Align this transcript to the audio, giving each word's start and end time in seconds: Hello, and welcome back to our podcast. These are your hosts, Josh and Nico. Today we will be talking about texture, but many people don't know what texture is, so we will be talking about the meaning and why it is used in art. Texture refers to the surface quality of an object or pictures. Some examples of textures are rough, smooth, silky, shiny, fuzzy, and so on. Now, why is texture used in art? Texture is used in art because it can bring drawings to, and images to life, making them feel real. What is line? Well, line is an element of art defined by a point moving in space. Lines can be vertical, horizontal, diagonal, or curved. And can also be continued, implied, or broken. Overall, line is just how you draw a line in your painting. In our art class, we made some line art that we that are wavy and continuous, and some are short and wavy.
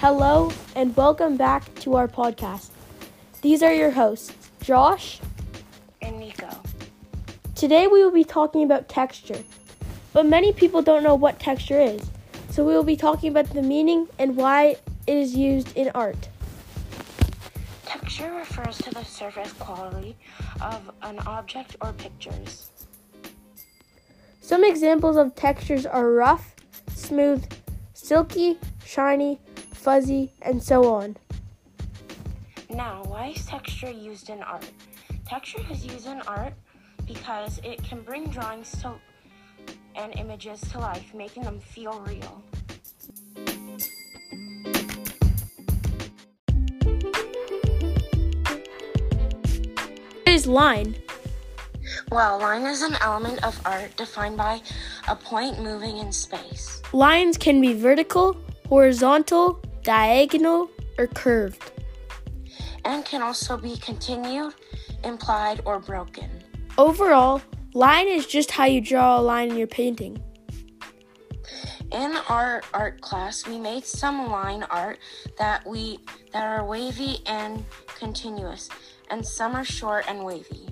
Hello, 0.00 0.52
and 0.76 0.96
welcome 0.96 1.36
back 1.36 1.74
to 1.80 1.96
our 1.96 2.06
podcast. 2.06 2.70
These 3.42 3.64
are 3.64 3.74
your 3.74 3.90
hosts, 3.90 4.32
Josh 4.62 5.18
and 6.00 6.20
Nico. 6.20 6.48
Today 7.56 7.88
we 7.88 8.04
will 8.04 8.12
be 8.12 8.22
talking 8.22 8.62
about 8.62 8.88
texture, 8.88 9.42
but 10.12 10.24
many 10.24 10.52
people 10.52 10.82
don't 10.82 11.02
know 11.02 11.16
what 11.16 11.40
texture 11.40 11.80
is, 11.80 12.00
so 12.48 12.64
we 12.64 12.74
will 12.74 12.84
be 12.84 12.94
talking 12.94 13.28
about 13.30 13.52
the 13.52 13.60
meaning 13.60 14.06
and 14.20 14.36
why 14.36 14.76
it 15.08 15.16
is 15.16 15.34
used 15.34 15.76
in 15.76 15.90
art. 15.96 16.28
Texture 17.84 18.32
refers 18.34 18.78
to 18.78 18.90
the 18.90 19.02
surface 19.02 19.52
quality 19.54 20.16
of 20.60 20.92
an 21.02 21.18
object 21.26 21.74
or 21.80 21.92
pictures. 21.94 22.70
Some 24.42 24.62
examples 24.62 25.16
of 25.16 25.34
textures 25.34 25.86
are 25.86 26.12
rough, 26.12 26.54
smooth, 26.94 27.44
silky, 27.94 28.60
shiny, 28.84 29.40
fuzzy, 29.78 30.32
and 30.42 30.62
so 30.62 30.92
on. 30.92 31.16
Now, 32.68 33.02
why 33.04 33.28
is 33.28 33.46
texture 33.46 33.90
used 33.90 34.28
in 34.28 34.42
art? 34.42 34.68
Texture 35.26 35.62
is 35.70 35.86
used 35.86 36.06
in 36.06 36.20
art 36.22 36.52
because 37.06 37.60
it 37.64 37.82
can 37.82 38.02
bring 38.02 38.26
drawings 38.26 38.72
to, 38.82 38.94
and 39.94 40.14
images 40.18 40.60
to 40.72 40.78
life, 40.78 41.14
making 41.14 41.44
them 41.44 41.60
feel 41.60 42.00
real. 42.00 42.42
What 50.24 50.34
is 50.34 50.46
line? 50.46 50.96
Well, 52.10 52.38
line 52.38 52.66
is 52.66 52.82
an 52.82 52.96
element 53.00 53.42
of 53.44 53.58
art 53.64 53.96
defined 53.96 54.36
by 54.36 54.60
a 55.08 55.16
point 55.16 55.62
moving 55.62 55.98
in 55.98 56.12
space. 56.12 56.82
Lines 56.92 57.38
can 57.38 57.60
be 57.60 57.74
vertical, 57.74 58.36
horizontal, 58.68 59.62
diagonal, 59.82 60.70
or 60.98 61.06
curved. 61.06 61.70
And 62.84 63.04
can 63.04 63.22
also 63.22 63.56
be 63.56 63.76
continued, 63.76 64.54
implied, 65.04 65.60
or 65.64 65.78
broken. 65.78 66.30
Overall, 66.76 67.42
line 67.74 68.08
is 68.08 68.26
just 68.26 68.50
how 68.50 68.64
you 68.64 68.80
draw 68.80 69.18
a 69.18 69.22
line 69.22 69.50
in 69.50 69.56
your 69.56 69.66
painting. 69.66 70.22
In 71.92 72.16
our 72.28 72.62
art 72.74 73.00
class, 73.00 73.46
we 73.46 73.58
made 73.58 73.84
some 73.84 74.30
line 74.30 74.62
art 74.64 74.98
that 75.38 75.66
we 75.66 75.98
that 76.32 76.44
are 76.44 76.64
wavy 76.64 77.18
and 77.26 77.64
continuous, 77.98 78.68
and 79.10 79.24
some 79.24 79.54
are 79.54 79.64
short 79.64 80.04
and 80.06 80.22
wavy. 80.22 80.68